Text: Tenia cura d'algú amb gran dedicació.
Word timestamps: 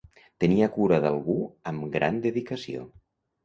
Tenia 0.43 0.69
cura 0.77 0.97
d'algú 1.03 1.37
amb 1.75 1.87
gran 1.99 2.21
dedicació. 2.27 2.91